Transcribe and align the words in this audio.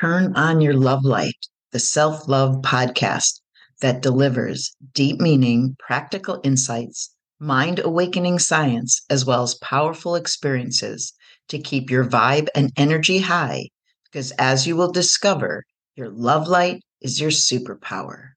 Turn 0.00 0.34
on 0.34 0.60
your 0.60 0.74
love 0.74 1.04
light, 1.04 1.48
the 1.72 1.78
self 1.78 2.26
love 2.26 2.62
podcast 2.62 3.40
that 3.80 4.00
delivers 4.00 4.74
deep 4.94 5.20
meaning, 5.20 5.76
practical 5.78 6.40
insights, 6.42 7.14
mind 7.38 7.80
awakening 7.80 8.38
science, 8.38 9.02
as 9.10 9.24
well 9.26 9.42
as 9.42 9.56
powerful 9.56 10.14
experiences 10.14 11.12
to 11.48 11.58
keep 11.58 11.90
your 11.90 12.04
vibe 12.04 12.48
and 12.54 12.72
energy 12.76 13.18
high. 13.18 13.68
Because 14.04 14.30
as 14.38 14.66
you 14.66 14.74
will 14.76 14.90
discover, 14.90 15.64
your 15.96 16.08
love 16.08 16.48
light 16.48 16.80
is 17.00 17.20
your 17.20 17.30
superpower. 17.30 18.30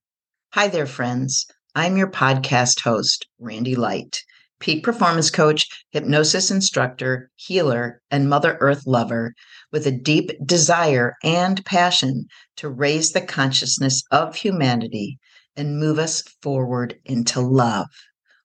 Hi 0.54 0.68
there, 0.68 0.88
friends. 0.88 1.46
I'm 1.76 1.96
your 1.96 2.10
podcast 2.12 2.82
host, 2.82 3.28
Randy 3.40 3.76
Light, 3.76 4.24
peak 4.62 4.84
performance 4.84 5.32
coach, 5.32 5.68
hypnosis 5.90 6.52
instructor, 6.52 7.30
healer, 7.36 8.00
and 8.12 8.30
Mother 8.30 8.58
Earth 8.62 8.84
lover 8.86 9.34
with 9.72 9.88
a 9.88 9.92
deep 9.92 10.32
desire 10.46 11.16
and 11.24 11.66
passion 11.66 12.28
to 12.58 12.70
raise 12.70 13.12
the 13.12 13.22
consciousness 13.22 14.04
of 14.12 14.36
humanity 14.36 15.18
and 15.58 15.80
move 15.80 15.98
us 15.98 16.22
forward 16.44 16.96
into 17.06 17.42
love. 17.42 17.88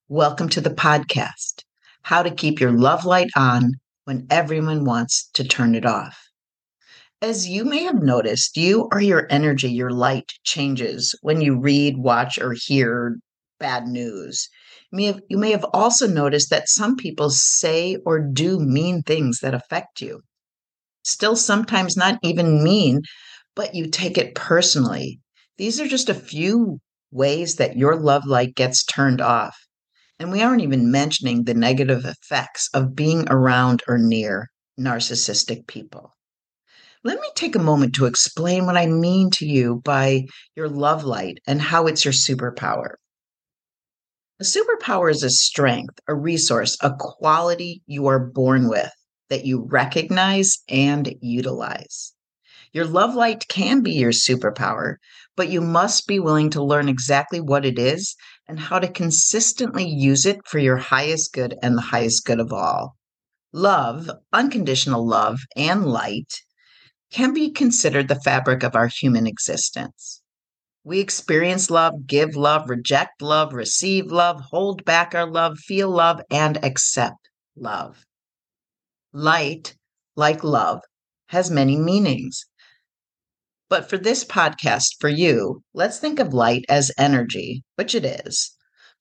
Welcome 0.09 0.49
to 0.49 0.61
the 0.63 0.71
podcast 0.71 1.63
How 2.03 2.23
to 2.23 2.31
Keep 2.31 2.61
Your 2.61 2.73
Love 2.73 3.05
Light 3.05 3.31
On 3.37 3.73
When 4.05 4.27
Everyone 4.31 4.87
Wants 4.87 5.29
to 5.35 5.45
Turn 5.45 5.75
It 5.75 5.85
Off. 5.85 6.19
As 7.21 7.49
you 7.49 7.65
may 7.65 7.83
have 7.83 8.03
noticed, 8.03 8.57
you 8.57 8.89
or 8.91 9.01
your 9.01 9.27
energy, 9.31 9.71
your 9.71 9.91
light 9.91 10.33
changes 10.45 11.15
when 11.21 11.41
you 11.41 11.59
read, 11.59 11.99
watch, 11.99 12.39
or 12.39 12.55
hear 12.55 13.19
bad 13.59 13.87
news. 13.87 14.49
You 14.93 14.97
may, 14.97 15.05
have, 15.05 15.21
you 15.29 15.39
may 15.39 15.51
have 15.51 15.65
also 15.73 16.07
noticed 16.07 16.51
that 16.51 16.69
some 16.69 16.97
people 16.97 17.31
say 17.31 17.97
or 18.07 18.21
do 18.21 18.59
mean 18.59 19.03
things 19.03 19.41
that 19.41 19.55
affect 19.55 20.01
you 20.01 20.23
still 21.07 21.37
sometimes 21.37 21.97
not 21.97 22.19
even 22.23 22.63
mean, 22.63 23.03
but 23.55 23.75
you 23.75 23.89
take 23.89 24.19
it 24.19 24.35
personally. 24.35 25.21
These 25.57 25.81
are 25.81 25.87
just 25.87 26.09
a 26.09 26.15
few 26.15 26.81
ways 27.11 27.57
that 27.57 27.77
your 27.77 27.97
love 27.97 28.27
light 28.27 28.55
gets 28.55 28.85
turned 28.85 29.21
off. 29.21 29.57
And 30.19 30.33
we 30.33 30.43
aren't 30.43 30.63
even 30.63 30.91
mentioning 30.91 31.45
the 31.45 31.55
negative 31.55 32.05
effects 32.05 32.69
of 32.75 32.97
being 32.97 33.27
around 33.29 33.83
or 33.87 33.99
near 33.99 34.49
narcissistic 34.79 35.67
people. 35.67 36.13
Let 37.05 37.21
me 37.21 37.29
take 37.37 37.55
a 37.55 37.61
moment 37.61 37.95
to 37.95 38.07
explain 38.07 38.67
what 38.67 38.77
I 38.77 38.87
mean 38.87 39.31
to 39.33 39.47
you 39.47 39.81
by 39.85 40.25
your 40.57 40.69
love 40.69 41.05
light 41.05 41.39
and 41.47 41.61
how 41.61 41.87
it's 41.87 42.05
your 42.05 42.13
superpower. 42.13 42.95
A 44.39 44.45
superpower 44.45 45.11
is 45.11 45.23
a 45.23 45.31
strength, 45.31 45.99
a 46.07 46.15
resource, 46.15 46.77
a 46.83 46.95
quality 46.99 47.83
you 47.87 48.07
are 48.07 48.19
born 48.19 48.69
with 48.69 48.93
that 49.31 49.47
you 49.47 49.65
recognize 49.67 50.59
and 50.69 51.15
utilize. 51.23 52.13
Your 52.71 52.85
love 52.85 53.15
light 53.15 53.49
can 53.49 53.81
be 53.81 53.93
your 53.93 54.13
superpower, 54.13 54.97
but 55.37 55.49
you 55.49 55.63
must 55.63 56.07
be 56.07 56.19
willing 56.19 56.51
to 56.51 56.63
learn 56.63 56.87
exactly 56.87 57.41
what 57.41 57.65
it 57.65 57.79
is 57.79 58.15
and 58.47 58.61
how 58.61 58.79
to 58.79 58.89
consistently 58.89 59.89
use 59.89 60.27
it 60.27 60.47
for 60.47 60.59
your 60.59 60.77
highest 60.77 61.33
good 61.33 61.55
and 61.63 61.75
the 61.75 61.83
highest 61.83 62.27
good 62.27 62.39
of 62.39 62.53
all. 62.53 62.97
Love, 63.55 64.11
unconditional 64.35 65.07
love, 65.07 65.41
and 65.57 65.87
light 65.87 66.43
can 67.11 67.33
be 67.33 67.51
considered 67.51 68.09
the 68.09 68.21
fabric 68.21 68.63
of 68.63 68.77
our 68.77 68.89
human 68.89 69.27
existence. 69.27 70.21
We 70.87 71.01
experience 71.01 71.69
love, 71.69 72.07
give 72.07 72.37
love, 72.37 72.71
reject 72.71 73.21
love, 73.21 73.53
receive 73.53 74.13
love, 74.13 74.41
hold 74.41 74.85
back 74.85 75.17
our 75.17 75.27
love, 75.29 75.59
feel 75.59 75.91
love, 75.91 76.21
and 76.31 76.65
accept 76.65 77.29
love. 77.57 78.07
Light, 79.13 79.75
like 80.15 80.45
love, 80.45 80.79
has 81.27 81.51
many 81.51 81.77
meanings. 81.77 82.47
But 83.69 83.91
for 83.91 83.99
this 83.99 84.25
podcast, 84.25 84.91
for 85.01 85.09
you, 85.09 85.65
let's 85.75 85.99
think 85.99 86.21
of 86.21 86.33
light 86.33 86.65
as 86.69 86.93
energy, 86.97 87.65
which 87.75 87.97
it 87.97 88.05
is. 88.05 88.53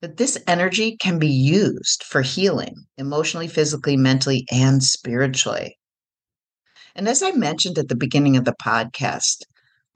But 0.02 0.18
this 0.18 0.40
energy 0.48 0.98
can 0.98 1.20
be 1.20 1.28
used 1.28 2.04
for 2.04 2.24
healing 2.24 2.88
emotionally, 2.98 3.48
physically, 3.48 3.96
mentally, 3.96 4.48
and 4.52 4.84
spiritually. 4.84 5.78
And 6.96 7.08
as 7.08 7.22
I 7.22 7.34
mentioned 7.34 7.78
at 7.78 7.90
the 7.90 7.96
beginning 7.96 8.38
of 8.38 8.46
the 8.46 8.56
podcast, 8.60 9.44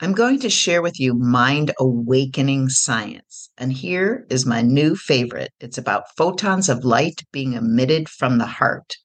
I'm 0.02 0.14
going 0.14 0.40
to 0.40 0.50
share 0.50 0.82
with 0.82 0.98
you 0.98 1.14
mind 1.14 1.74
awakening 1.78 2.70
science. 2.70 3.50
And 3.58 3.74
here 3.74 4.26
is 4.30 4.46
my 4.46 4.62
new 4.62 4.96
favorite 4.96 5.52
it's 5.60 5.78
about 5.78 6.16
photons 6.16 6.70
of 6.70 6.86
light 6.86 7.24
being 7.34 7.52
emitted 7.52 8.08
from 8.08 8.38
the 8.38 8.46
heart. 8.46 8.96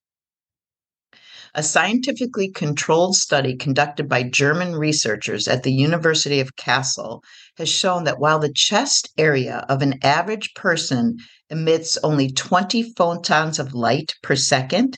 A 1.53 1.65
scientifically 1.65 2.49
controlled 2.49 3.17
study 3.17 3.57
conducted 3.57 4.09
by 4.09 4.23
German 4.23 4.77
researchers 4.77 5.49
at 5.49 5.65
the 5.65 5.73
University 5.73 6.39
of 6.39 6.55
Kassel 6.55 7.23
has 7.57 7.69
shown 7.69 8.05
that 8.05 8.21
while 8.21 8.39
the 8.39 8.53
chest 8.53 9.09
area 9.19 9.67
of 9.69 9.83
an 9.83 9.99
average 10.05 10.55
person 10.55 11.17
emits 11.51 11.99
only 12.05 12.31
20 12.31 12.95
photons 12.97 13.59
of 13.59 13.75
light 13.75 14.15
per 14.23 14.37
second, 14.37 14.97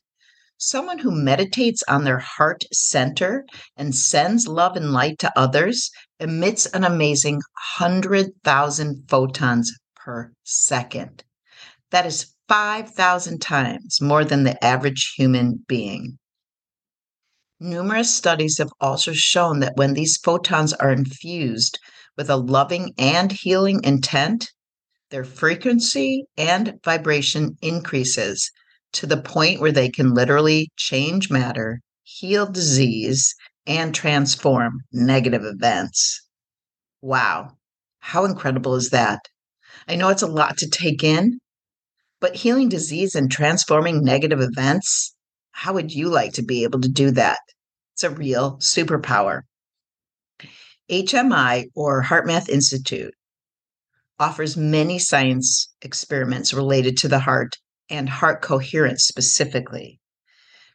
someone 0.59 0.99
who 0.99 1.11
meditates 1.11 1.83
on 1.89 2.05
their 2.05 2.19
heart 2.19 2.65
center 2.73 3.45
and 3.77 3.95
sends 3.95 4.49
love 4.49 4.77
and 4.77 4.93
light 4.93 5.19
to 5.19 5.33
others 5.39 5.91
emits 6.19 6.67
an 6.67 6.85
amazing 6.85 7.41
100,000 7.79 9.05
photons 9.09 9.73
per 9.95 10.33
second. 10.45 11.25
That 11.91 12.07
is 12.07 12.35
5,000 12.49 13.41
times 13.41 14.01
more 14.01 14.25
than 14.25 14.45
the 14.45 14.63
average 14.65 15.13
human 15.17 15.65
being. 15.69 16.19
Numerous 17.59 18.15
studies 18.15 18.59
have 18.59 18.71
also 18.81 19.13
shown 19.13 19.61
that 19.61 19.77
when 19.77 19.95
these 19.95 20.19
photons 20.19 20.73
are 20.75 20.93
infused 20.93 21.79
with 22.17 22.29
a 22.31 22.37
loving 22.37 22.93
and 22.99 23.33
healing 23.33 23.83
intent, 23.83 24.51
their 25.11 25.25
frequency 25.25 26.25
and 26.37 26.79
vibration 26.85 27.57
increases 27.63 28.51
to 28.93 29.07
the 29.07 29.21
point 29.21 29.61
where 29.61 29.73
they 29.73 29.89
can 29.89 30.15
literally 30.15 30.71
change 30.77 31.31
matter, 31.31 31.81
heal 32.03 32.47
disease, 32.47 33.35
and 33.67 33.95
transform 33.95 34.81
negative 34.93 35.45
events. 35.45 36.23
Wow, 37.03 37.57
how 37.99 38.25
incredible 38.25 38.75
is 38.75 38.91
that? 38.91 39.21
I 39.89 39.97
know 39.97 40.09
it's 40.09 40.23
a 40.23 40.27
lot 40.27 40.57
to 40.59 40.69
take 40.69 41.05
in, 41.05 41.39
but 42.21 42.37
healing 42.37 42.69
disease 42.69 43.15
and 43.15 43.31
transforming 43.31 44.03
negative 44.03 44.41
events, 44.41 45.15
how 45.51 45.75
would 45.75 45.93
you 45.93 46.09
like 46.09 46.33
to 46.35 46.43
be 46.43 46.65
able 46.65 46.81
to 46.81 46.89
do 46.89 47.11
that? 47.13 47.39
It's 47.95 48.05
a 48.05 48.11
real 48.11 48.57
superpower. 48.59 49.43
HMI 50.91 51.67
or 51.75 52.03
HeartMath 52.03 52.49
Institute 52.49 53.15
offers 54.19 54.57
many 54.57 54.99
science 54.99 55.75
experiments 55.83 56.55
related 56.55 56.97
to 56.99 57.09
the 57.09 57.19
heart 57.19 57.57
and 57.91 58.09
heart 58.09 58.43
coherence 58.43 59.05
specifically. 59.05 60.01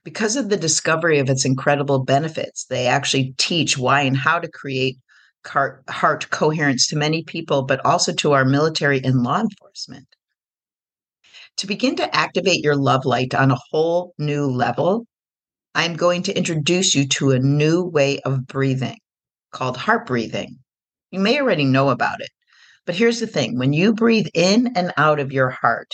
Because 0.04 0.36
of 0.36 0.50
the 0.50 0.58
discovery 0.58 1.20
of 1.20 1.30
its 1.30 1.46
incredible 1.46 2.04
benefits, 2.04 2.66
they 2.66 2.88
actually 2.88 3.36
teach 3.38 3.78
why 3.78 4.02
and 4.02 4.18
how 4.18 4.40
to 4.40 4.50
create 4.50 4.98
heart, 5.46 6.30
coherence 6.30 6.88
to 6.88 6.96
many 6.96 7.24
people, 7.24 7.64
but 7.64 7.86
also 7.86 8.14
to 8.14 8.32
our 8.32 8.46
military 8.46 9.04
and 9.04 9.24
law 9.24 9.40
enforcement. 9.40 10.08
To 11.58 11.68
begin 11.68 11.96
to 11.98 12.16
activate 12.16 12.64
your 12.64 12.76
love 12.76 13.06
light 13.06 13.34
on 13.36 13.52
a 13.52 13.60
whole 13.70 14.14
new 14.18 14.46
level, 14.46 15.06
I'm 15.76 15.96
going 15.96 16.24
to 16.24 16.38
introduce 16.38 16.96
you 16.96 17.08
to 17.10 17.32
a 17.32 17.40
new 17.40 17.84
way 17.84 18.20
of 18.22 18.48
breathing 18.48 18.98
called 19.52 19.78
heart 19.78 20.08
breathing. 20.08 20.58
You 21.12 21.20
may 21.20 21.40
already 21.40 21.66
know 21.66 21.90
about 21.90 22.22
it, 22.22 22.30
but 22.86 22.96
here's 22.96 23.20
the 23.20 23.28
thing 23.28 23.58
when 23.58 23.74
you 23.74 23.94
breathe 23.94 24.28
in 24.34 24.76
and 24.76 24.94
out 24.98 25.20
of 25.20 25.32
your 25.32 25.50
heart, 25.50 25.92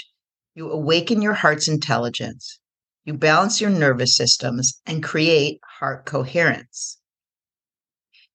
you 0.58 0.72
awaken 0.72 1.22
your 1.22 1.36
heart's 1.36 1.68
intelligence, 1.68 2.60
you 3.06 3.14
balance 3.14 3.62
your 3.62 3.70
nervous 3.70 4.16
systems, 4.16 4.82
and 4.88 5.04
create 5.04 5.60
heart 5.78 6.04
coherence. 6.08 6.98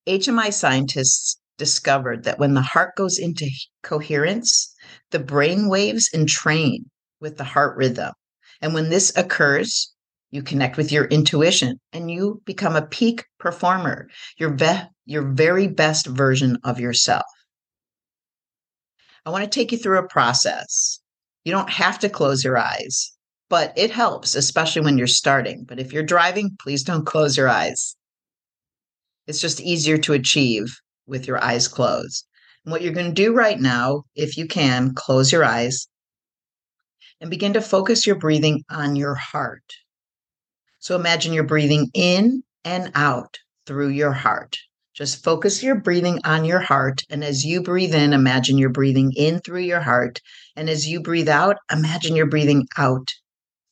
HMI 0.06 0.52
scientists 0.52 1.40
discovered 1.58 2.22
that 2.22 2.38
when 2.38 2.54
the 2.54 2.62
heart 2.62 2.94
goes 2.96 3.18
into 3.18 3.50
coherence, 3.82 4.72
the 5.10 5.18
brain 5.18 5.68
waves 5.68 6.10
entrain 6.14 6.84
with 7.20 7.38
the 7.38 7.44
heart 7.44 7.76
rhythm. 7.76 8.12
And 8.60 8.72
when 8.72 8.88
this 8.88 9.12
occurs, 9.16 9.92
you 10.30 10.44
connect 10.44 10.76
with 10.76 10.92
your 10.92 11.06
intuition 11.06 11.80
and 11.92 12.08
you 12.08 12.40
become 12.44 12.76
a 12.76 12.86
peak 12.86 13.24
performer, 13.40 14.08
your, 14.38 14.54
ve- 14.54 14.86
your 15.06 15.22
very 15.32 15.66
best 15.66 16.06
version 16.06 16.56
of 16.62 16.78
yourself. 16.78 17.26
I 19.26 19.30
want 19.30 19.42
to 19.42 19.50
take 19.50 19.72
you 19.72 19.78
through 19.78 19.98
a 19.98 20.08
process. 20.08 21.01
You 21.44 21.52
don't 21.52 21.70
have 21.70 21.98
to 22.00 22.08
close 22.08 22.44
your 22.44 22.58
eyes, 22.58 23.12
but 23.48 23.72
it 23.76 23.90
helps, 23.90 24.34
especially 24.34 24.82
when 24.82 24.98
you're 24.98 25.06
starting. 25.06 25.64
But 25.64 25.80
if 25.80 25.92
you're 25.92 26.02
driving, 26.02 26.56
please 26.60 26.82
don't 26.82 27.06
close 27.06 27.36
your 27.36 27.48
eyes. 27.48 27.96
It's 29.26 29.40
just 29.40 29.60
easier 29.60 29.98
to 29.98 30.12
achieve 30.12 30.66
with 31.06 31.26
your 31.26 31.42
eyes 31.42 31.68
closed. 31.68 32.26
And 32.64 32.72
what 32.72 32.82
you're 32.82 32.92
going 32.92 33.12
to 33.12 33.12
do 33.12 33.34
right 33.34 33.60
now, 33.60 34.04
if 34.14 34.36
you 34.36 34.46
can, 34.46 34.94
close 34.94 35.32
your 35.32 35.44
eyes 35.44 35.88
and 37.20 37.30
begin 37.30 37.52
to 37.54 37.60
focus 37.60 38.06
your 38.06 38.16
breathing 38.16 38.62
on 38.70 38.96
your 38.96 39.14
heart. 39.14 39.64
So 40.78 40.96
imagine 40.96 41.32
you're 41.32 41.44
breathing 41.44 41.90
in 41.94 42.42
and 42.64 42.90
out 42.94 43.38
through 43.66 43.88
your 43.88 44.12
heart. 44.12 44.58
Just 44.94 45.24
focus 45.24 45.62
your 45.62 45.80
breathing 45.80 46.20
on 46.24 46.44
your 46.44 46.60
heart. 46.60 47.02
And 47.08 47.24
as 47.24 47.44
you 47.44 47.62
breathe 47.62 47.94
in, 47.94 48.12
imagine 48.12 48.58
you're 48.58 48.68
breathing 48.68 49.12
in 49.16 49.40
through 49.40 49.60
your 49.60 49.80
heart. 49.80 50.20
And 50.54 50.68
as 50.68 50.86
you 50.86 51.00
breathe 51.00 51.28
out, 51.28 51.56
imagine 51.70 52.14
you're 52.14 52.26
breathing 52.26 52.66
out 52.76 53.08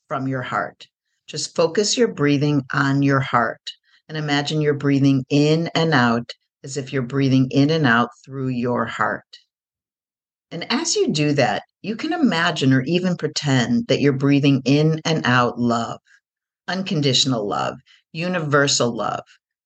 from 0.09 0.27
your 0.27 0.43
heart. 0.43 0.87
Just 1.27 1.55
focus 1.55 1.97
your 1.97 2.09
breathing 2.09 2.63
on 2.73 3.03
your 3.03 3.21
heart 3.21 3.61
and 4.09 4.19
imagine 4.19 4.61
you're 4.61 4.75
breathing 4.75 5.25
in 5.29 5.71
and 5.75 5.95
out 5.95 6.33
as 6.65 6.77
if 6.77 6.93
you're 6.93 7.03
breathing 7.03 7.49
in 7.51 7.71
and 7.71 7.87
out 7.87 8.09
through 8.25 8.49
your 8.49 8.87
heart. 8.87 9.39
And 10.51 10.67
as 10.73 10.97
you 10.97 11.13
do 11.13 11.33
that, 11.35 11.63
you 11.83 11.95
can 11.97 12.13
imagine 12.13 12.73
or 12.73 12.83
even 12.83 13.17
pretend 13.17 13.87
that 13.87 14.01
you're 14.01 14.13
breathing 14.13 14.63
in 14.65 15.01
and 15.05 15.25
out 15.25 15.61
love, 15.61 16.01
unconditional 16.67 17.47
love, 17.47 17.77
universal 18.13 18.95
love, 18.95 19.23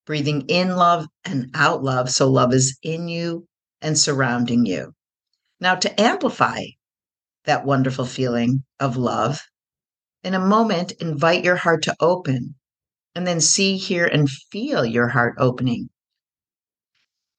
breathing 0.06 0.42
in 0.48 0.76
love 0.76 1.06
and 1.24 1.50
out 1.54 1.82
love. 1.82 2.10
So 2.10 2.30
love 2.30 2.52
is 2.52 2.78
in 2.82 3.08
you 3.08 3.46
and 3.80 3.98
surrounding 3.98 4.66
you. 4.66 4.92
Now, 5.60 5.74
to 5.76 6.00
amplify 6.00 6.64
that 7.44 7.64
wonderful 7.64 8.06
feeling 8.06 8.64
of 8.80 8.96
love, 8.96 9.40
in 10.22 10.34
a 10.34 10.40
moment, 10.40 10.92
invite 10.92 11.44
your 11.44 11.56
heart 11.56 11.82
to 11.84 11.96
open 12.00 12.54
and 13.14 13.26
then 13.26 13.40
see, 13.40 13.76
hear, 13.76 14.06
and 14.06 14.28
feel 14.28 14.84
your 14.84 15.08
heart 15.08 15.36
opening 15.38 15.90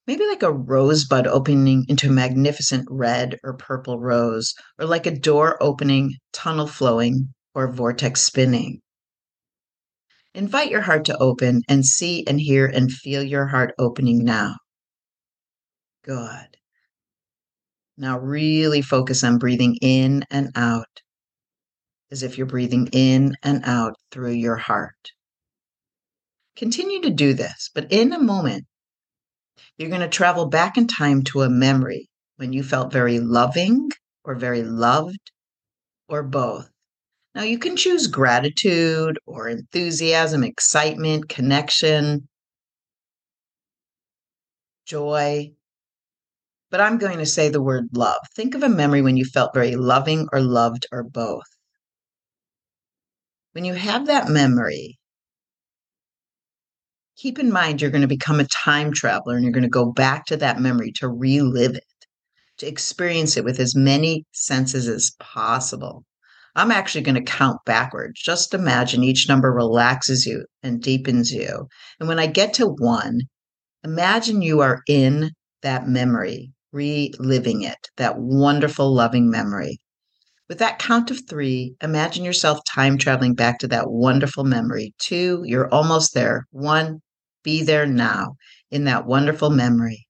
maybe 0.07 0.25
like 0.25 0.43
a 0.43 0.51
rosebud 0.51 1.27
opening 1.27 1.85
into 1.87 2.09
a 2.09 2.11
magnificent 2.11 2.87
red 2.89 3.37
or 3.43 3.53
purple 3.53 3.99
rose, 3.99 4.53
or 4.79 4.85
like 4.85 5.05
a 5.05 5.17
door 5.17 5.61
opening, 5.61 6.13
tunnel 6.31 6.67
flowing, 6.67 7.33
or 7.53 7.71
vortex 7.71 8.21
spinning. 8.21 8.81
Invite 10.35 10.69
your 10.69 10.81
heart 10.81 11.05
to 11.05 11.17
open 11.17 11.61
and 11.69 11.85
see 11.85 12.25
and 12.27 12.41
hear 12.41 12.65
and 12.65 12.91
feel 12.91 13.23
your 13.23 13.47
heart 13.47 13.73
opening 13.79 14.25
now. 14.25 14.57
Good. 16.03 16.57
Now, 17.97 18.19
really 18.19 18.81
focus 18.81 19.23
on 19.23 19.37
breathing 19.37 19.77
in 19.81 20.25
and 20.29 20.51
out 20.55 20.99
as 22.11 22.21
if 22.21 22.37
you're 22.37 22.47
breathing 22.47 22.89
in 22.91 23.35
and 23.43 23.61
out 23.63 23.95
through 24.11 24.33
your 24.33 24.57
heart. 24.57 25.11
Continue 26.57 27.01
to 27.03 27.11
do 27.11 27.33
this, 27.33 27.69
but 27.73 27.89
in 27.89 28.11
a 28.11 28.19
moment, 28.19 28.65
you're 29.77 29.89
going 29.89 30.01
to 30.01 30.09
travel 30.09 30.47
back 30.47 30.77
in 30.77 30.87
time 30.87 31.23
to 31.23 31.43
a 31.43 31.49
memory 31.49 32.09
when 32.35 32.51
you 32.51 32.61
felt 32.61 32.91
very 32.91 33.21
loving 33.21 33.89
or 34.25 34.35
very 34.35 34.63
loved 34.63 35.31
or 36.09 36.23
both. 36.23 36.69
Now, 37.35 37.43
you 37.43 37.59
can 37.59 37.75
choose 37.75 38.07
gratitude 38.07 39.19
or 39.25 39.49
enthusiasm, 39.49 40.41
excitement, 40.41 41.27
connection, 41.27 42.29
joy. 44.85 45.51
But 46.71 46.79
I'm 46.79 46.97
going 46.97 47.17
to 47.17 47.25
say 47.25 47.49
the 47.49 47.61
word 47.61 47.89
love. 47.91 48.21
Think 48.35 48.55
of 48.55 48.63
a 48.63 48.69
memory 48.69 49.01
when 49.01 49.17
you 49.17 49.25
felt 49.25 49.53
very 49.53 49.75
loving 49.75 50.29
or 50.31 50.39
loved 50.39 50.87
or 50.93 51.03
both. 51.03 51.43
When 53.51 53.65
you 53.65 53.73
have 53.73 54.07
that 54.07 54.29
memory, 54.29 54.97
keep 57.17 57.37
in 57.37 57.51
mind 57.51 57.81
you're 57.81 57.91
going 57.91 58.01
to 58.01 58.07
become 58.07 58.39
a 58.39 58.45
time 58.45 58.93
traveler 58.93 59.35
and 59.35 59.43
you're 59.43 59.51
going 59.51 59.63
to 59.63 59.69
go 59.69 59.91
back 59.91 60.25
to 60.27 60.37
that 60.37 60.61
memory 60.61 60.93
to 60.93 61.09
relive 61.09 61.75
it, 61.75 61.83
to 62.59 62.67
experience 62.67 63.35
it 63.35 63.43
with 63.43 63.59
as 63.59 63.75
many 63.75 64.25
senses 64.31 64.87
as 64.87 65.11
possible. 65.19 66.05
I'm 66.57 66.71
actually 66.71 67.01
going 67.01 67.15
to 67.15 67.21
count 67.21 67.59
backwards. 67.65 68.21
Just 68.21 68.53
imagine 68.53 69.03
each 69.03 69.27
number 69.27 69.51
relaxes 69.51 70.25
you 70.25 70.45
and 70.63 70.81
deepens 70.81 71.33
you. 71.33 71.67
And 71.99 72.07
when 72.07 72.17
I 72.17 72.27
get 72.27 72.53
to 72.55 72.67
one, 72.67 73.21
imagine 73.83 74.41
you 74.41 74.61
are 74.61 74.81
in 74.87 75.31
that 75.63 75.89
memory, 75.89 76.53
reliving 76.71 77.61
it, 77.63 77.89
that 77.97 78.17
wonderful, 78.17 78.93
loving 78.93 79.29
memory. 79.29 79.79
With 80.47 80.59
that 80.59 80.79
count 80.79 81.11
of 81.11 81.27
three, 81.27 81.75
imagine 81.81 82.23
yourself 82.23 82.59
time 82.73 82.97
traveling 82.97 83.33
back 83.33 83.59
to 83.59 83.67
that 83.69 83.89
wonderful 83.89 84.43
memory. 84.43 84.93
Two, 84.97 85.41
you're 85.43 85.73
almost 85.73 86.13
there. 86.13 86.45
One, 86.51 87.01
be 87.43 87.63
there 87.63 87.85
now 87.85 88.35
in 88.71 88.85
that 88.85 89.05
wonderful 89.05 89.49
memory. 89.49 90.07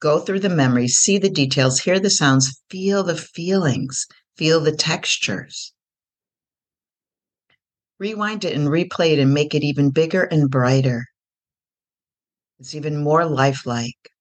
Go 0.00 0.18
through 0.18 0.40
the 0.40 0.48
memories, 0.48 0.96
see 0.96 1.16
the 1.16 1.30
details, 1.30 1.80
hear 1.80 1.98
the 1.98 2.10
sounds, 2.10 2.60
feel 2.68 3.02
the 3.02 3.16
feelings, 3.16 4.06
feel 4.36 4.60
the 4.60 4.76
textures. 4.76 5.72
Rewind 7.98 8.44
it 8.44 8.54
and 8.54 8.68
replay 8.68 9.12
it 9.12 9.18
and 9.20 9.32
make 9.34 9.54
it 9.54 9.62
even 9.64 9.90
bigger 9.90 10.24
and 10.24 10.50
brighter. 10.50 11.06
It's 12.60 12.72
even 12.76 13.02
more 13.02 13.24
lifelike. 13.24 14.12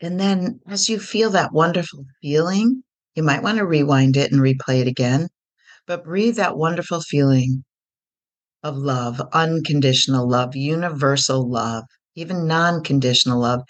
And 0.00 0.18
then, 0.18 0.60
as 0.66 0.88
you 0.88 0.98
feel 0.98 1.28
that 1.32 1.52
wonderful 1.52 2.06
feeling, 2.22 2.82
you 3.14 3.22
might 3.22 3.42
want 3.42 3.58
to 3.58 3.66
rewind 3.66 4.16
it 4.16 4.32
and 4.32 4.40
replay 4.40 4.80
it 4.80 4.86
again, 4.86 5.28
but 5.86 6.04
breathe 6.04 6.36
that 6.36 6.56
wonderful 6.58 7.00
feeling 7.02 7.64
of 8.62 8.76
love, 8.76 9.20
unconditional 9.32 10.28
love, 10.28 10.54
universal 10.54 11.48
love, 11.48 11.84
even 12.16 12.46
non 12.46 12.82
conditional 12.84 13.40
love 13.40 13.62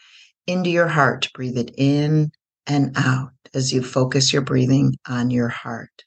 into 0.46 0.70
your 0.70 0.88
heart. 0.88 1.28
Breathe 1.34 1.58
it 1.58 1.72
in 1.76 2.30
and 2.66 2.92
out 2.96 3.32
as 3.54 3.72
you 3.72 3.82
focus 3.82 4.32
your 4.32 4.42
breathing 4.42 4.94
on 5.08 5.30
your 5.30 5.48
heart. 5.50 6.04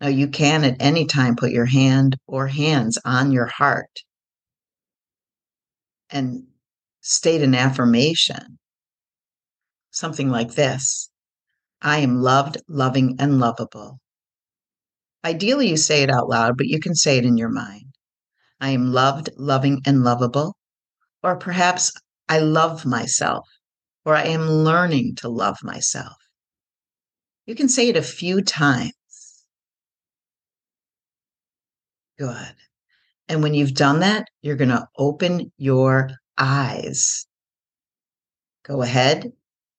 Now, 0.00 0.08
you 0.08 0.28
can 0.28 0.64
at 0.64 0.76
any 0.78 1.06
time 1.06 1.36
put 1.36 1.52
your 1.52 1.66
hand 1.66 2.16
or 2.26 2.48
hands 2.48 2.98
on 3.04 3.32
your 3.32 3.46
heart 3.46 4.02
and 6.10 6.44
state 7.00 7.42
an 7.42 7.54
affirmation, 7.54 8.58
something 9.90 10.28
like 10.28 10.52
this 10.52 11.08
I 11.80 11.98
am 11.98 12.20
loved, 12.20 12.58
loving, 12.68 13.16
and 13.18 13.38
lovable. 13.38 14.00
Ideally, 15.24 15.70
you 15.70 15.76
say 15.76 16.02
it 16.02 16.10
out 16.10 16.28
loud, 16.28 16.56
but 16.56 16.66
you 16.66 16.80
can 16.80 16.94
say 16.94 17.18
it 17.18 17.24
in 17.24 17.36
your 17.36 17.48
mind. 17.48 17.94
I 18.60 18.70
am 18.70 18.92
loved, 18.92 19.30
loving, 19.36 19.82
and 19.86 20.02
lovable. 20.02 20.56
Or 21.22 21.36
perhaps 21.36 21.92
I 22.28 22.38
love 22.38 22.84
myself, 22.84 23.48
or 24.04 24.14
I 24.14 24.24
am 24.24 24.48
learning 24.48 25.16
to 25.16 25.28
love 25.28 25.58
myself. 25.62 26.16
You 27.46 27.54
can 27.54 27.68
say 27.68 27.88
it 27.88 27.96
a 27.96 28.02
few 28.02 28.42
times. 28.42 28.92
Good. 32.18 32.54
And 33.28 33.42
when 33.42 33.54
you've 33.54 33.74
done 33.74 34.00
that, 34.00 34.28
you're 34.42 34.56
going 34.56 34.70
to 34.70 34.86
open 34.96 35.52
your 35.58 36.10
eyes. 36.38 37.26
Go 38.64 38.82
ahead, 38.82 39.32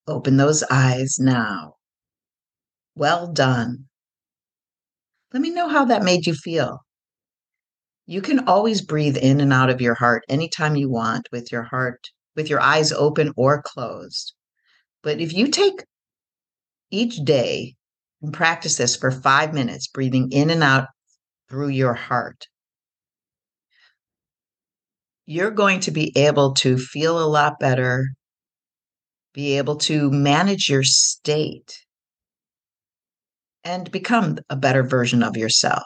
open 0.07 0.37
those 0.37 0.63
eyes 0.69 1.17
now. 1.19 1.75
Well 2.95 3.31
done. 3.31 3.85
Let 5.33 5.41
me 5.41 5.49
know 5.49 5.67
how 5.67 5.85
that 5.85 6.03
made 6.03 6.25
you 6.25 6.33
feel. 6.33 6.79
You 8.05 8.21
can 8.21 8.47
always 8.47 8.81
breathe 8.81 9.17
in 9.17 9.41
and 9.41 9.51
out 9.51 9.69
of 9.69 9.81
your 9.81 9.95
heart 9.95 10.23
anytime 10.29 10.75
you 10.75 10.89
want 10.89 11.27
with 11.31 11.51
your 11.51 11.63
heart, 11.63 12.07
with 12.35 12.49
your 12.49 12.61
eyes 12.61 12.91
open 12.91 13.33
or 13.35 13.61
closed. 13.61 14.33
But 15.03 15.19
if 15.19 15.33
you 15.33 15.49
take 15.49 15.83
each 16.89 17.17
day 17.17 17.75
and 18.21 18.33
practice 18.33 18.77
this 18.77 18.95
for 18.95 19.11
five 19.11 19.53
minutes, 19.53 19.87
breathing 19.87 20.31
in 20.31 20.49
and 20.49 20.63
out 20.63 20.87
through 21.49 21.69
your 21.69 21.93
heart, 21.93 22.47
you're 25.25 25.51
going 25.51 25.81
to 25.81 25.91
be 25.91 26.17
able 26.17 26.53
to 26.53 26.77
feel 26.77 27.19
a 27.19 27.27
lot 27.27 27.59
better, 27.59 28.07
be 29.33 29.57
able 29.57 29.75
to 29.75 30.09
manage 30.09 30.69
your 30.69 30.83
state, 30.83 31.77
and 33.65 33.91
become 33.91 34.37
a 34.49 34.55
better 34.55 34.83
version 34.83 35.21
of 35.21 35.35
yourself. 35.35 35.83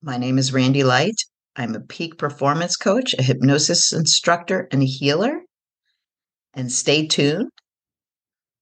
My 0.00 0.16
name 0.16 0.38
is 0.38 0.52
Randy 0.52 0.82
Light. 0.82 1.16
I'm 1.56 1.74
a 1.74 1.80
peak 1.80 2.16
performance 2.16 2.76
coach, 2.76 3.14
a 3.18 3.22
hypnosis 3.22 3.92
instructor, 3.92 4.66
and 4.72 4.82
a 4.82 4.86
healer. 4.86 5.40
And 6.54 6.72
stay 6.72 7.06
tuned 7.06 7.50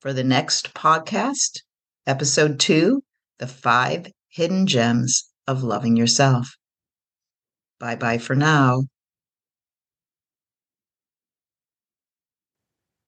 for 0.01 0.13
the 0.13 0.25
next 0.25 0.75
podcast, 0.75 1.61
episode 2.07 2.59
two 2.59 3.04
The 3.39 3.47
Five 3.47 4.13
Hidden 4.29 4.67
Gems 4.67 5.31
of 5.47 5.63
Loving 5.63 5.97
Yourself. 5.97 6.57
Bye 7.79 7.95
bye 7.95 8.19
for 8.19 8.35
now. 8.35 8.85